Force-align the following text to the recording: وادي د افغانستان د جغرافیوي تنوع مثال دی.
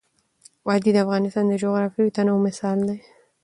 وادي 0.67 0.91
د 0.93 0.97
افغانستان 1.05 1.45
د 1.47 1.53
جغرافیوي 1.63 2.11
تنوع 2.17 2.39
مثال 2.47 2.77
دی. 2.89 2.97